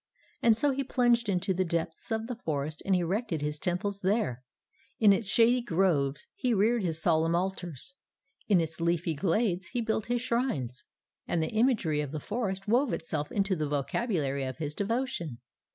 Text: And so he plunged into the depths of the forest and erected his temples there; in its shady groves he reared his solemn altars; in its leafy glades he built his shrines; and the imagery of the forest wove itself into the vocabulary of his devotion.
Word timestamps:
And 0.41 0.57
so 0.57 0.71
he 0.71 0.83
plunged 0.83 1.29
into 1.29 1.53
the 1.53 1.63
depths 1.63 2.09
of 2.09 2.25
the 2.25 2.35
forest 2.37 2.81
and 2.87 2.95
erected 2.95 3.43
his 3.43 3.59
temples 3.59 4.01
there; 4.01 4.41
in 4.97 5.13
its 5.13 5.29
shady 5.29 5.61
groves 5.61 6.25
he 6.33 6.55
reared 6.55 6.81
his 6.81 6.99
solemn 6.99 7.35
altars; 7.35 7.93
in 8.47 8.59
its 8.59 8.81
leafy 8.81 9.13
glades 9.13 9.67
he 9.67 9.79
built 9.79 10.07
his 10.07 10.23
shrines; 10.23 10.85
and 11.27 11.43
the 11.43 11.51
imagery 11.53 12.01
of 12.01 12.13
the 12.13 12.19
forest 12.19 12.67
wove 12.67 12.93
itself 12.93 13.31
into 13.31 13.55
the 13.55 13.69
vocabulary 13.69 14.43
of 14.43 14.57
his 14.57 14.73
devotion. 14.73 15.37